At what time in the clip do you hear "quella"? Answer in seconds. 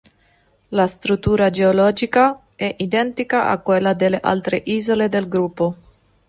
3.59-3.93